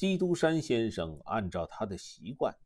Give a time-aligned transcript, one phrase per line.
[0.00, 2.56] 基督山先生按照他的习惯，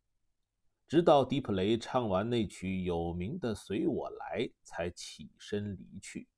[0.86, 6.28] 直到迪普雷唱完那曲有名的《随我来》，才起身离去。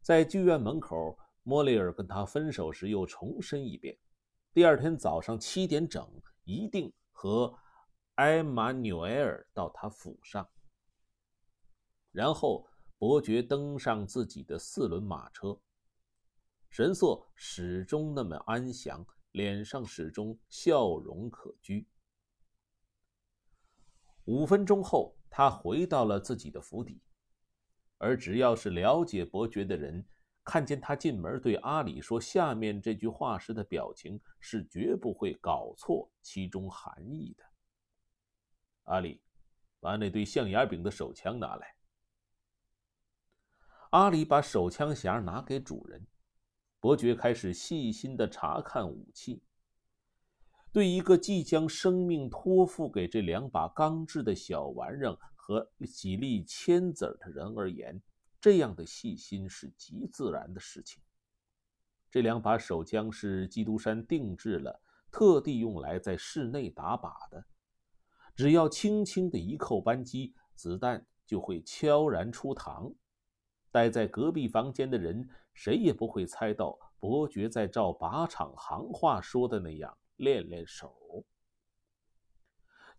[0.00, 3.96] 在剧院门口，莫雷尔跟他分手时又重申一遍：
[4.52, 6.04] 第二天早上七点整，
[6.42, 7.56] 一定和
[8.16, 10.44] 埃马纽埃尔到他府上。
[12.10, 12.68] 然后
[12.98, 15.56] 伯爵登上自己的四轮马车。
[16.72, 21.84] 神色始终那么安详，脸上始终笑容可掬。
[24.24, 27.02] 五分钟后，他回到了自己的府邸，
[27.98, 30.02] 而只要是了解伯爵的人，
[30.44, 37.44] 看见他进门对阿里说下面这句话时的表情，是绝不会搞错其中含义的。
[38.84, 39.20] 阿里，
[39.78, 41.76] 把那对象牙柄的手枪拿来。
[43.90, 46.06] 阿里把手枪匣拿给主人。
[46.82, 49.40] 伯爵开始细心的查看武器。
[50.72, 58.02] 对一个即将生命托付给这两把钢制的小玩意儿和几粒铅子的人而言，
[58.40, 61.00] 这样的细心是极自然的事情。
[62.10, 67.46] 这两把手枪是基督山定制了，特地用来在室内打靶的。
[68.34, 72.92] 只要轻轻的一扣扳机，子弹就会悄然出膛。
[73.72, 80.94] 待在隔壁房间的人，谁也不会猜到伯爵在照靶场行话说的那样练练手。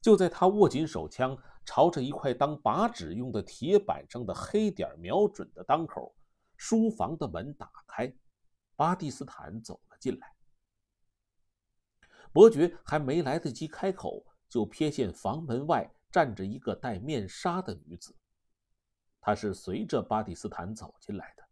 [0.01, 6.13] 就在他握紧手枪，朝着一块当靶纸用的铁板上的黑点瞄准的当口，
[6.57, 8.13] 书房的门打开，
[8.75, 10.35] 巴蒂斯坦走了进来。
[12.33, 18.13] 伯爵还没来得及开口，就瞥见房门外站着一个戴面纱的女子。
[19.25, 21.43] 他是随着巴蒂斯坦走进来的，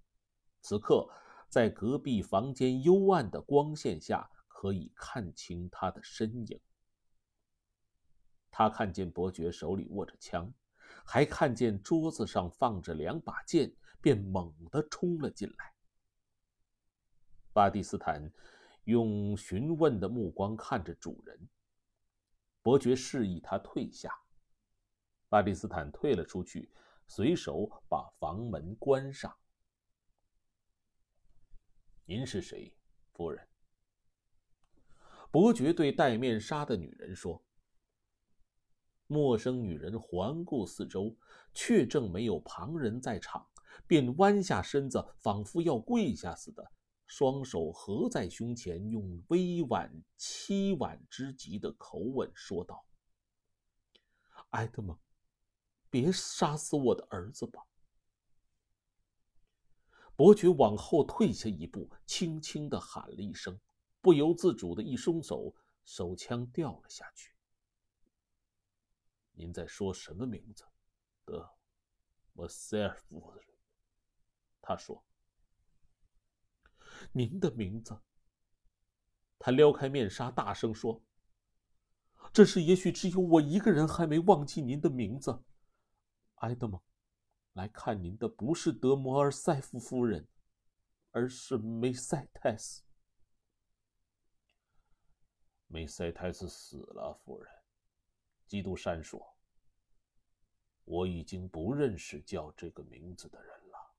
[0.60, 1.10] 此刻
[1.48, 6.60] 在隔壁房间幽暗的光线下，可以看清他的身影。
[8.52, 10.54] 他看见伯爵手里握着枪，
[11.06, 15.74] 还看见桌子上放着两把剑，便猛地冲了进来。
[17.54, 18.30] 巴蒂斯坦
[18.84, 21.48] 用询问的目光看着主人。
[22.62, 24.14] 伯爵示意他退下，
[25.30, 26.70] 巴蒂斯坦退了出去。
[27.14, 29.36] 随手把房门关上。
[32.06, 32.74] 您是谁，
[33.12, 33.46] 夫人？
[35.30, 37.44] 伯爵对戴面纱的女人说。
[39.08, 41.14] 陌生女人环顾四周，
[41.54, 43.46] 确证没有旁人在场，
[43.86, 46.72] 便弯下身子，仿佛要跪下似的，
[47.08, 52.86] 双手合在胸前，用微婉凄婉之极的口吻说道
[54.52, 54.98] ：“埃德蒙。”
[55.92, 57.62] 别杀死我的儿子吧！
[60.16, 63.60] 伯爵往后退下一步，轻轻的喊了一声，
[64.00, 65.54] 不由自主的一松手，
[65.84, 67.34] 手枪掉了下去。
[69.34, 70.64] 您在说什么名字？
[71.26, 71.50] 德，
[72.34, 73.46] 莫塞尔夫人。
[74.62, 75.04] 他说
[77.12, 78.00] ：“您的名字。”
[79.40, 81.04] 他撩开面纱，大声说
[82.32, 85.44] ：“这是也许只有我一个人还没忘记您的名字。”
[86.42, 86.82] 埃德蒙，
[87.54, 90.28] 来看您的不是德摩尔塞夫夫人，
[91.12, 92.84] 而是梅塞泰斯。
[95.68, 97.54] 梅塞泰斯死了，夫人。
[98.48, 99.38] 基督山说
[100.84, 103.94] ：“我已经不认识叫这个名字的人了。”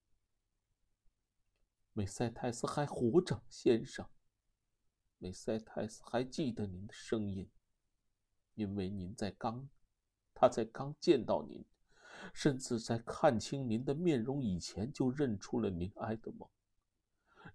[1.94, 4.04] 梅塞泰斯还活着，先生。
[5.18, 7.48] 梅塞泰斯还记得您的声音，
[8.54, 9.68] 因为您在刚，
[10.34, 11.64] 他在刚见到您。
[12.32, 16.48] 甚至在看清您的面容以前，就认出了您，埃德蒙，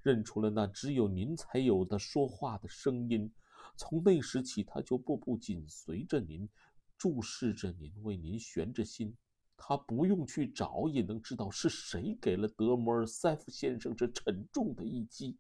[0.02, 3.32] 认出了那只有您才有的说话的声音。
[3.76, 6.50] 从那时起，他就步步紧随着您，
[6.98, 9.16] 注视着您，为您悬着心。
[9.56, 15.38] 他不用去找，也能知道是谁给了德摩尔塞夫先生这沉重的一击。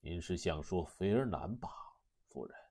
[0.00, 1.68] 您是想说菲尔南吧，
[2.28, 2.63] 夫人？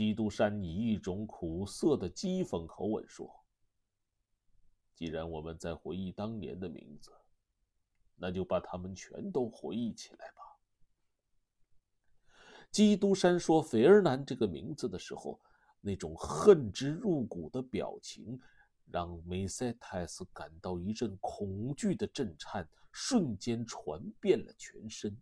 [0.00, 3.44] 基督山以一种苦涩的讥讽口吻说
[4.96, 7.12] ：“既然我们在回忆当年的名字，
[8.16, 10.40] 那就把他们全都回忆起来吧。”
[12.72, 15.38] 基督山说“斐尔南”这个名字的时候，
[15.82, 18.40] 那种恨之入骨的表情，
[18.86, 25.14] 让梅塞泰斯感到一阵恐惧的震颤，瞬间传遍了全身。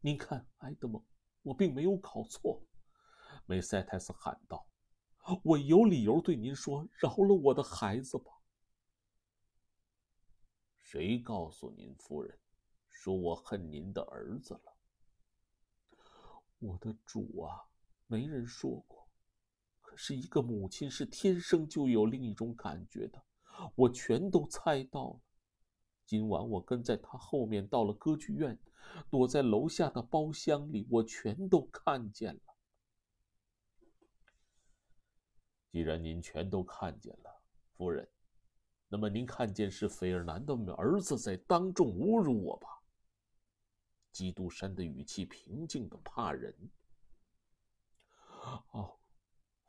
[0.00, 1.04] 您看，埃德蒙。
[1.44, 2.60] 我并没有搞错，
[3.46, 4.66] 梅塞泰斯喊道
[5.44, 8.32] ：“我有理由对您说，饶了我的孩子吧。”
[10.82, 12.36] 谁告诉您，夫人？
[12.88, 14.76] 说我恨您的儿子了。
[16.58, 17.62] 我的主啊，
[18.06, 19.06] 没人说过。
[19.80, 23.22] 可是，一个母亲是天生就有另一种感觉的，
[23.74, 25.20] 我全都猜到了。
[26.06, 28.58] 今晚我跟在他后面到了歌剧院，
[29.10, 32.54] 躲在楼下的包厢里，我全都看见了。
[35.70, 37.42] 既然您全都看见了，
[37.76, 38.08] 夫人，
[38.88, 42.68] 那么您看见是菲尔南的儿子在当众侮辱我吧？
[44.12, 46.54] 基督山的语气平静的怕人。
[48.70, 49.00] 哦，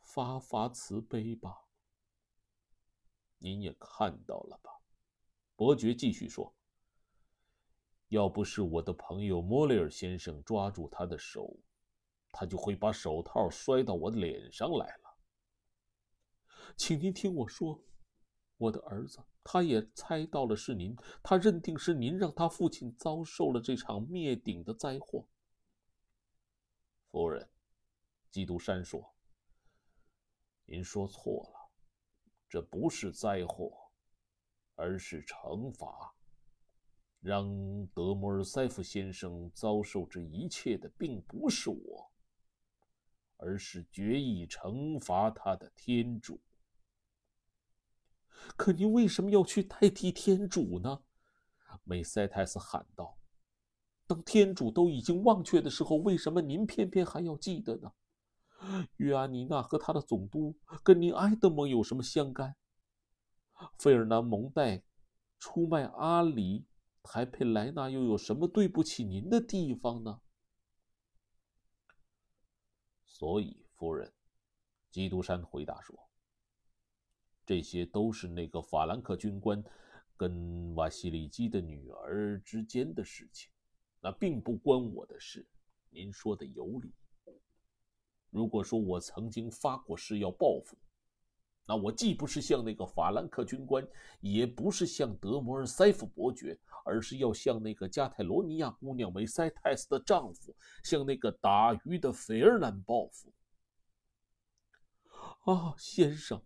[0.01, 1.65] 发发慈悲吧。
[3.37, 4.74] 您也看到了吧？
[5.55, 6.53] 伯爵继续说
[8.09, 11.57] ：“要不是我的朋友莫雷尔先生抓住他的手，
[12.31, 15.17] 他就会把手套摔到我的脸上来了。
[16.75, 17.83] 请您听我说，
[18.57, 25.27] 我的儿子。”他也猜到了是您，他认定是您让他父亲遭受了这场灭顶的灾祸。
[27.11, 27.47] 夫人，
[28.31, 29.13] 基督山说
[30.65, 31.69] ：“您说错了，
[32.49, 33.84] 这不是灾祸，
[34.75, 36.13] 而是惩罚。
[37.19, 37.47] 让
[37.87, 42.11] 德摩尔塞夫先生遭受这一切的，并不是我，
[43.37, 46.39] 而是决意惩罚他的天主。”
[48.55, 51.01] 可您为什么要去代替天主呢？
[51.83, 53.17] 梅塞泰斯喊道
[54.05, 57.91] ：“当天主都已经忘却的时候，为什么您偏偏还要记得呢？
[58.97, 62.55] 约阿尼娜和他的总督跟您埃德蒙有什么相干？
[63.77, 64.83] 费尔南蒙代
[65.39, 66.65] 出卖阿里
[67.03, 70.21] 台佩莱纳又有什么对不起您的地方呢？”
[73.05, 74.11] 所以，夫人，
[74.91, 75.97] 基督山回答说。
[77.45, 79.63] 这些都是那个法兰克军官
[80.17, 83.51] 跟瓦西里基的女儿之间的事情，
[84.01, 85.47] 那并不关我的事。
[85.91, 86.91] 您说的有理。
[88.31, 90.75] 如果说我曾经发过誓要报复，
[91.65, 93.87] 那我既不是像那个法兰克军官，
[94.19, 103.33] 也不是像德摩尔塞夫伯爵，而是要向那个加泰罗尼亚姑娘梅塞泰斯的丈夫，向那个打鱼的费尔南报复。
[105.51, 106.41] 啊，先生。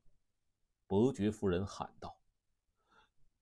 [0.87, 2.17] 伯爵夫人喊道：“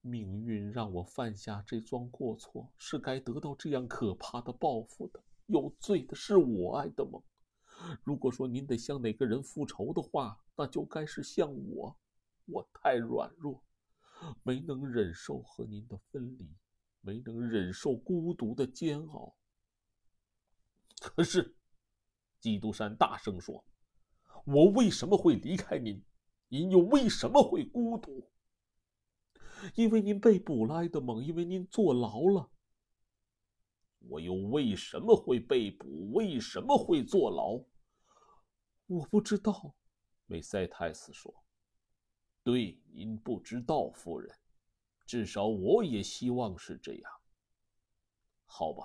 [0.02, 5.24] 命运让我犯下这桩过错，是该得到这样可怕的报复的。
[5.46, 7.24] 有罪的是我，爱德蒙。
[8.04, 11.98] 如果说您得向哪个人复仇的话，那就该是像我。
[12.46, 13.64] 我太软弱，
[14.44, 16.50] 没能忍受和您的分离，
[17.02, 19.36] 没能忍受孤独的煎熬。
[21.00, 21.56] 可是，
[22.40, 23.64] 基督山大声说
[24.46, 26.04] ：‘我为什么会离开您？’”
[26.50, 28.32] 您又为什么会孤独？
[29.76, 31.22] 因为您被捕了，埃德蒙。
[31.22, 32.50] 因为您坐牢了。
[34.00, 36.14] 我又为什么会被捕？
[36.14, 37.62] 为什么会坐牢？
[38.86, 39.76] 我不知道。
[40.28, 41.34] 梅塞泰斯说
[42.44, 44.32] ：“对，您不知道，夫人。
[45.06, 47.12] 至少我也希望是这样。
[48.46, 48.84] 好吧，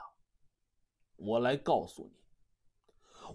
[1.17, 2.17] 我来告诉你。”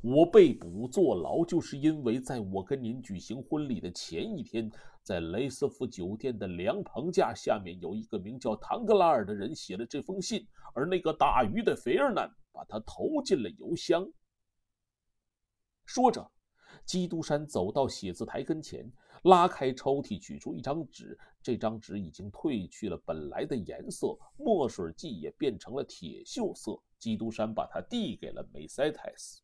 [0.04, 4.70] 我被捕坐牢，就是因为在我跟您举行婚礼的前一天，
[5.02, 10.46] 在雷斯福酒店的凉棚架下面，有一个名叫唐格拉尔的人写了这封信，
[10.76, 14.06] 而那个打鱼的菲尔南把他投进了邮箱。
[15.86, 16.30] 说着，
[16.88, 18.90] 基督山走到写字台跟前，
[19.24, 21.20] 拉开抽屉，取出一张纸。
[21.44, 26.82] 这张纸已经褪去了本来的颜色，墨水迹也变成了铁锈色。
[26.98, 29.42] 基督山把它递给了梅塞泰斯。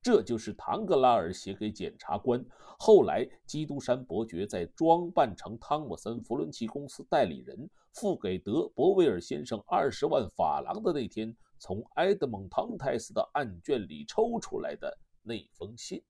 [0.00, 2.44] 这就是唐格拉尔写给检察官。
[2.78, 16.02] 后来，基督山伯爵在装扮成汤姆森·弗伦奇公司代理人，付给德伯威尔先生二十万法郎的那天，从埃德蒙·唐泰斯的案卷里抽出来的那封信。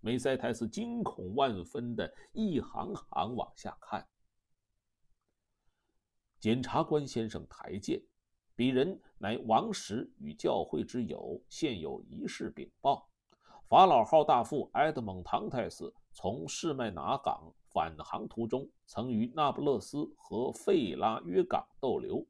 [0.00, 4.06] 梅塞泰斯惊恐万分的一行行往下看。
[6.38, 8.00] 检察官先生抬见，
[8.56, 13.08] 鄙人乃王石与教会之友，现有一事禀报：
[13.68, 22.24] 法老号大副埃德蒙·唐泰斯从士麦拿港返航途中，曾于那不勒斯和费拉约港逗留。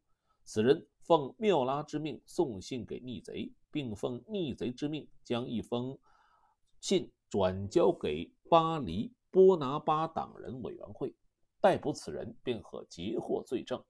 [0.44, 5.98] 此人奉缪拉之命送信给逆贼，并奉逆贼之命将一封
[6.80, 11.14] 信转交给巴黎波拿巴党人委员会，
[11.60, 13.82] 逮捕此人，并可截获罪证。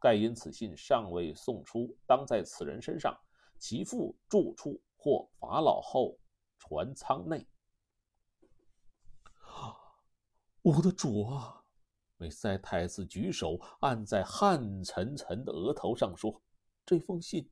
[0.00, 3.16] 盖因此信尚未送出，当在此人身上，
[3.58, 6.18] 其父住处或法老后
[6.58, 7.46] 船舱内。
[10.62, 11.64] 我的主啊！
[12.16, 16.40] 梅塞太斯举手按在汗沉沉的额头上，说
[16.86, 17.50] ：“这封信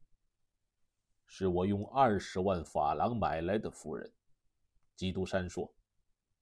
[1.26, 4.12] 是我用二十万法郎买来的，夫人。”
[5.00, 5.72] 基督山说：“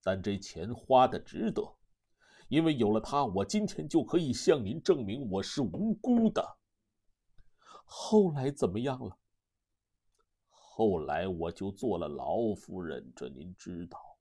[0.03, 1.63] 但这钱花的值得，
[2.49, 6.59] 因为有了它，我今天就可以向您证明我是无辜的。”
[7.87, 9.17] 后来怎么样了？
[10.49, 14.19] 后来我就坐了牢，夫人，这您知道。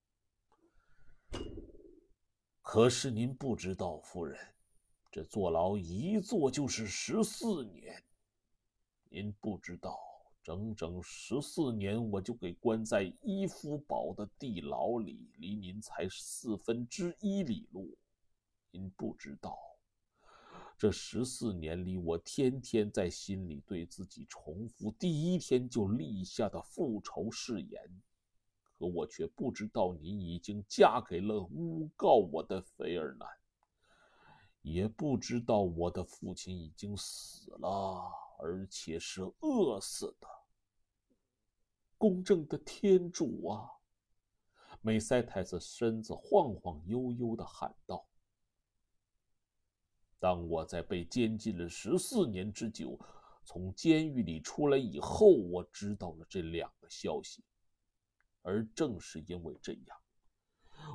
[2.61, 4.39] 可是您不知道，夫人，
[5.09, 8.03] 这坐牢一坐就是十四年。
[9.09, 9.97] 您不知道，
[10.47, 17.97] 整整十四年，我就给关在伊夫堡的地牢里，离您才四分之一里路。
[18.71, 19.59] 您不知道，
[20.77, 27.81] 这十四年里，我天天在心里对自己重复第一天就立下的复仇誓言。
[28.79, 33.27] 可我却不知道，你已经嫁给了诬告我的菲尔南，
[34.61, 38.01] 也不知道我的父亲已经死了，
[38.39, 40.36] 而且是饿死的。
[41.97, 43.69] 公正的天主啊！
[44.81, 48.07] 梅塞太子身子晃晃悠悠地喊道
[50.19, 52.99] ：“当我在被监禁了十四年之久，
[53.43, 57.43] 从监狱里出来以后，我知道了这两个消息。”
[58.43, 59.97] 而正是因为这样，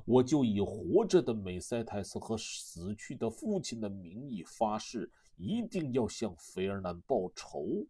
[0.06, 7.84] 我就以活着的美塞泰斯和死去的父亲的名义发誓，一定要向菲尔南报仇。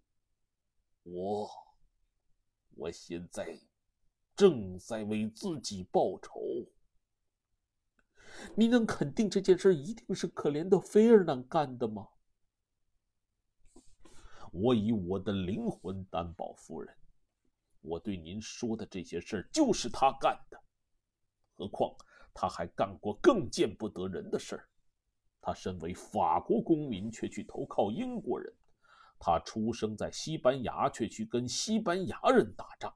[1.04, 1.48] 我，
[2.74, 3.58] 我现在
[4.34, 6.40] 正在为自己报仇。
[8.54, 12.08] 你能肯定这件事一定是可怜的菲尔南干的吗？
[14.50, 16.94] 我以我的灵魂担保，夫人。
[17.80, 20.62] 我对您说的这些事就是他干的，
[21.56, 21.94] 何况
[22.32, 24.68] 他还干过更见不得人的事儿。
[25.40, 28.52] 他身为法国公民，却去投靠英国人；
[29.24, 32.90] 他出生在西班牙，却去跟西班牙人打仗；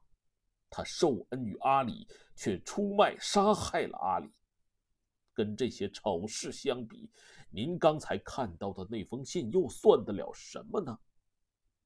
[0.69, 2.05] 他受恩于阿里，
[2.35, 4.29] 却出卖杀害了阿里。
[5.33, 7.09] 跟这些丑事相比，
[7.49, 10.99] 您刚才看到的那封信又算得了什么呢？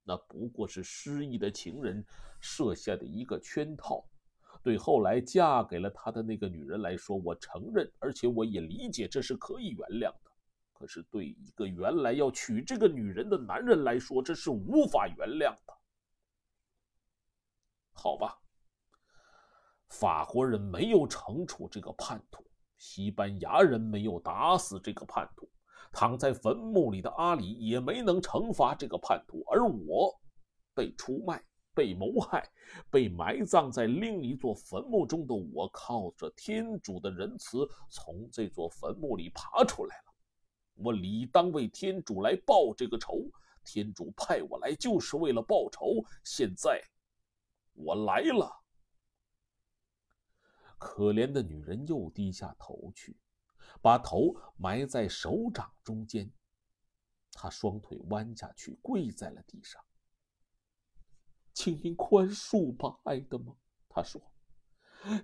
[0.02, 2.04] 那不过是失意的情人
[2.40, 4.04] 设下的一个圈套。
[4.60, 10.31] 对后来嫁给了他的那个女人来说，我承认，而且我也理解这是可以原谅的。
[10.82, 15.72] 可是对一个原来要娶这个女人的男人来说，这是无法原谅的。
[17.92, 18.36] 好吧，
[19.86, 22.44] 法国人没有惩处这个叛徒，
[22.78, 25.48] 西班牙人没有打死这个叛徒。
[25.92, 30.12] 躺在坟墓里的阿里也没能惩罚这个叛徒，而我
[30.74, 31.40] 被出卖、
[31.72, 32.50] 被谋害、
[32.90, 40.11] 被埋葬在另一座坟墓中的我，靠着天主的仁慈从这座坟墓里爬出来了。
[40.74, 43.30] 我理当为天主来报这个仇。
[43.64, 46.04] 天主派我来就是为了报仇。
[46.24, 46.82] 现在
[47.74, 48.50] 我来了。
[50.78, 53.16] 可怜的女人又低下头去。
[53.80, 56.30] 把头埋在手掌中间，
[57.32, 59.82] 她双腿弯下去，跪在了地上。
[61.52, 63.56] 请您宽恕吧，爱德蒙，
[63.88, 64.20] 他说：“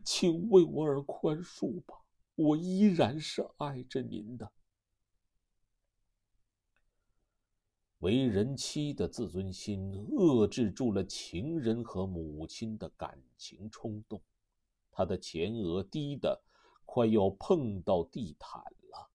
[0.05, 1.95] 请为我而宽恕吧，
[2.35, 4.51] 我依然是爱着您的。”
[7.99, 14.21] 为人妻的自尊心遏制住了情人和母亲的感情冲动，
[14.91, 16.43] 他的前额低的。
[16.91, 19.11] 快要碰到地毯了，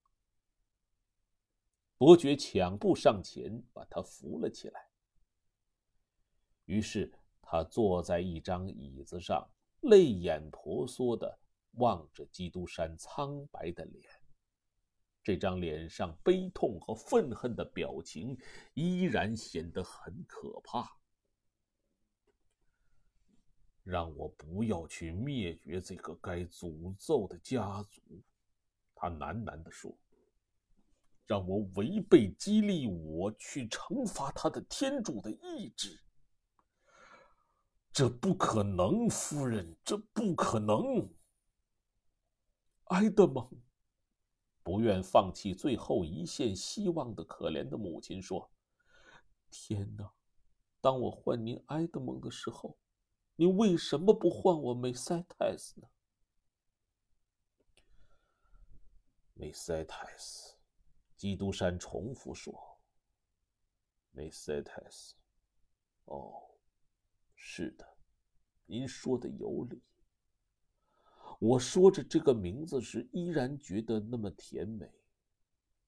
[1.98, 4.90] 伯爵抢步上前把他扶了起来。
[6.66, 7.12] 于是
[7.42, 9.50] 他坐在一张椅子上，
[9.82, 11.40] 泪眼婆娑的
[11.78, 14.08] 望着基督山苍白的脸。
[15.24, 18.38] 这张脸上悲痛和愤恨的表情
[18.74, 20.98] 依然显得很可怕。
[23.84, 28.02] 让我不要去灭绝这个该诅咒的家族，
[28.94, 29.98] 他喃喃地说。
[31.26, 35.98] 让我违背激励我去惩罚他的天主的意志，
[37.94, 41.10] 这不可能，夫人，这不可能。
[42.88, 43.50] 埃德蒙，
[44.64, 48.50] 不愿放弃最后一线希望的可怜的母亲说
[49.52, 50.12] ：“天哪，
[50.82, 52.78] 当我唤您埃德蒙的时候。”
[53.36, 55.88] 你为什么不换我梅塞泰斯呢？
[59.34, 60.56] 梅塞泰斯，
[61.18, 62.78] 基督山重复说
[64.14, 65.16] ：“梅塞泰斯。”
[66.06, 66.44] 哦，
[67.36, 67.98] 是的，
[68.68, 69.82] 您说的有理。
[71.46, 74.90] 我说着这个名字时，依然觉得那么甜美。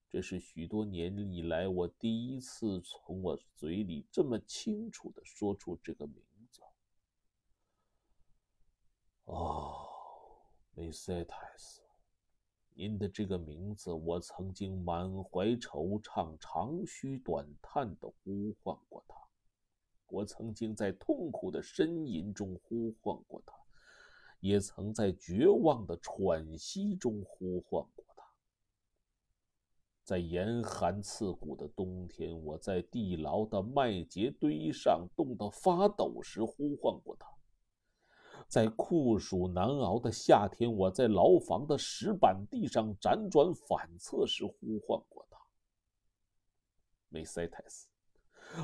[0.09, 6.21] 这是许多年以来我第一次从我嘴里这么清楚的说出这个名
[6.51, 6.61] 字。
[9.23, 9.87] 哦，
[10.73, 11.79] 梅塞泰斯，
[12.73, 19.15] 您的这个名字，我曾经满怀惆怅、长吁短叹的呼唤过他；
[20.07, 23.55] 我曾经在痛苦的呻吟中呼唤过他，
[24.45, 28.23] 也曾在绝望的喘息中呼唤过他。
[30.03, 37.27] 在严寒刺骨的冬天，我在地牢的麦秸堆上冻得发抖时呼唤过他；
[38.47, 45.39] 在酷暑难熬的夏天，我在牢房的石板地上辗转反侧时呼唤过他。
[47.09, 47.87] 梅塞泰斯，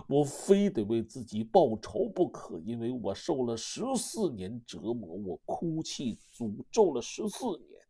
[0.07, 7.81] 我非得为自己报仇不可，因为我受了十四年折磨，我哭泣诅咒了十四年，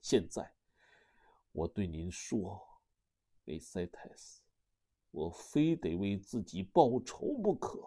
[0.00, 0.54] 现在。
[1.52, 2.62] 我对您说，
[3.44, 4.40] 梅塞泰斯，
[5.10, 7.80] 我非得为自己报仇不可。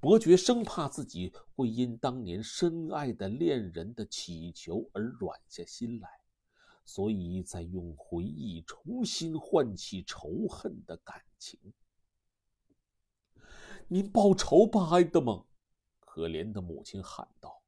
[0.00, 6.08] 伯爵生怕自己会因当年深爱的恋人的乞求而软下心来，
[6.84, 11.58] 所以在用回忆重新唤起仇恨的感情。
[13.88, 15.44] 您报仇吧，埃德蒙！
[16.00, 17.62] 可怜的母亲喊道。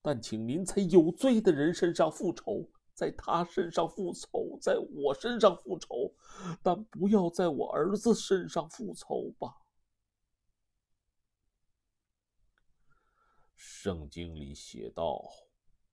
[0.00, 6.14] 但请您在有罪的人身上复仇，在他身上复仇，在我身上复仇，
[6.62, 9.62] 但不要在我儿子身上复仇吧。
[13.54, 15.24] 圣经里写道，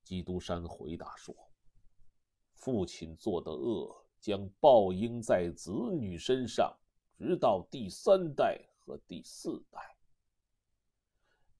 [0.04, 1.34] 基督山回答说
[2.56, 6.76] ：“父亲做的恶将报应在子女身上，
[7.16, 9.78] 直到第三代和第四代。”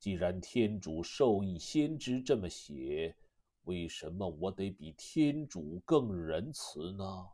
[0.01, 3.17] 既然天主授意先知这么写，
[3.65, 7.29] 为什么我得比天主更仁慈呢？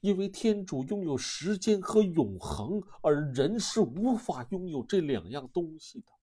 [0.00, 6.15] 因为天主拥有时间和永恒，而人是无法拥有这两样东西的。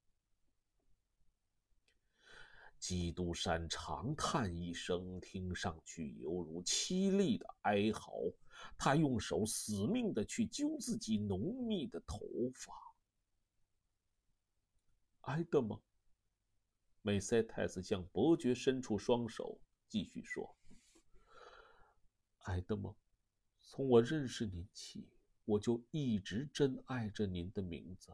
[2.84, 8.12] 基督山长叹一声，听上去犹如凄厉的哀嚎。
[8.78, 12.20] 他用手死命的去揪自己浓密的头
[12.54, 12.74] 发。
[15.22, 15.82] 埃德蒙，
[17.02, 20.54] 梅塞泰斯向伯爵伸出双手，继续说
[22.44, 22.94] ：“埃德蒙，
[23.62, 25.08] 从我认识您起，
[25.46, 28.14] 我就一直珍爱着您的名字，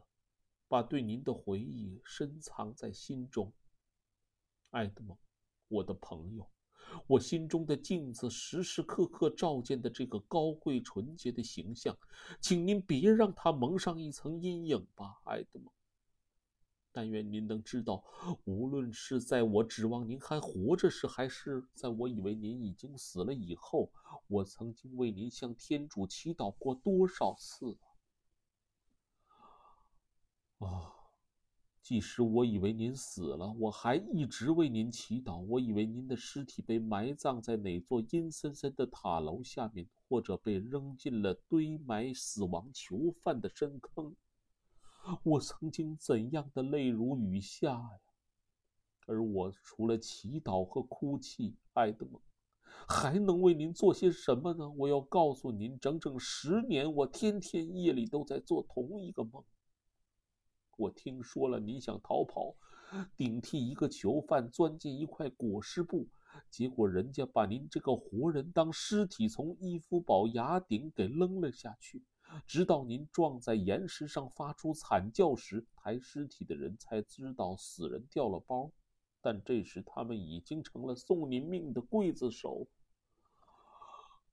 [0.68, 3.52] 把对您的回忆深藏在心中。
[4.70, 5.16] 爱德蒙，
[5.68, 6.48] 我的朋友，
[7.06, 11.96] 我心中的镜子，时时刻刻照见的这个高贵纯洁的形象，
[12.40, 15.72] 请您别让它蒙上一层阴影吧，爱德蒙。”
[16.92, 18.04] 但愿您能知道，
[18.44, 23.92] 无论是在我指望您还活着时，还是在我以为您已经死了以后，
[24.26, 27.78] 我曾经为您向天主祈祷过多少次
[30.58, 30.99] 啊！
[31.90, 35.40] 即使我以为您死了，我还一直为您祈祷。
[35.40, 44.14] 我以为您的尸体被埋葬在哪座阴森森的塔楼下面，或者被扔进了堆埋死亡囚犯的深坑。
[45.24, 47.90] 我曾经怎样的泪如雨下呀！
[49.08, 52.22] 而我除了祈祷和哭泣，爱德蒙，
[52.86, 54.70] 还能为您做些什么呢？
[54.76, 59.42] 我要告诉您，整整十年，我天天夜里都在做同一个梦。
[60.80, 62.54] 我听说了您想逃跑，
[63.14, 66.08] 顶替一个囚犯钻进一块裹尸布，
[66.48, 72.02] 结果人家把您这个活人当尸体从伊夫堡崖顶给扔了下去。
[72.46, 78.72] 直到您撞在岩石上发出惨叫时，抬尸体的人才知道死人掉了包，
[79.20, 82.66] 但这时他们已经成了送您命的刽子手。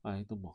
[0.03, 0.53] 埃德蒙，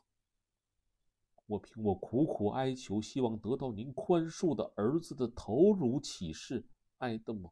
[1.45, 6.65] 我凭我苦苦哀求，希望得到您宽恕的儿子的头颅启示。
[6.99, 7.51] 爱德蒙，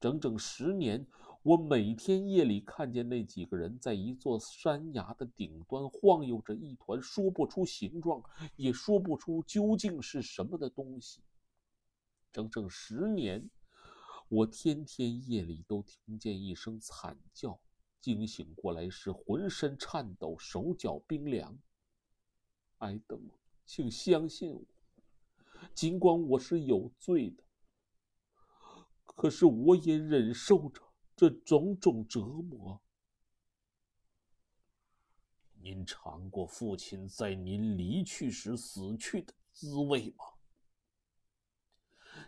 [0.00, 1.06] 整整十年。
[1.42, 8.22] 我每天夜里看见那几个人在一座山崖的顶端晃悠着一团说不出形状，
[8.54, 11.20] 也说不出究竟是什么的东西。
[12.32, 13.50] 整整十年，
[14.28, 17.58] 我天天夜里都听见一声惨叫，
[18.00, 21.58] 惊醒过来时浑身颤抖，手脚冰凉。
[22.82, 23.30] 埃德蒙，
[23.66, 24.64] 请相信我，
[25.74, 27.42] 尽管我是有罪的，
[29.04, 30.80] 可是我也忍受着。
[31.14, 32.82] 这种种折磨，
[35.52, 40.24] 您尝过父亲在您离去时死去的滋味吗？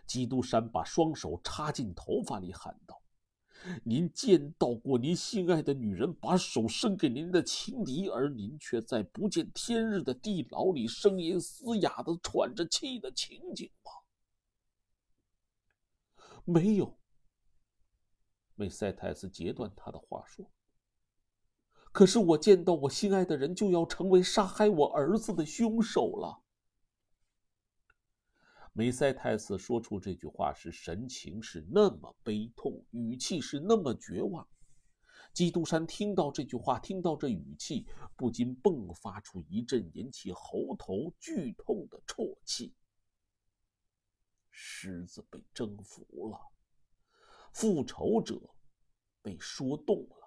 [0.05, 3.01] 基督山把双手插进头发里，喊道
[3.83, 13.91] ：“您见到过您心爱的女人把手伸给您的情敌，而您却在不见天日的地牢里声音嘶哑的喘着气的情景吗？
[16.43, 16.97] 没有。
[18.53, 20.45] 梅塞泰斯截断他的话说
[21.91, 26.43] ：“可是我见到我心爱的人，就要成为杀害我儿子的凶手了。”
[28.77, 34.45] 梅塞泰斯说出这句话时，神情是那么悲痛，语气是那么绝望。
[35.31, 42.73] 基督山听到这句话，听到这语气，不禁迸发出一阵引起喉头剧痛的啜泣。
[44.51, 46.37] 狮子被征服了。
[47.53, 48.37] 复仇者
[49.21, 50.24] 被说动了。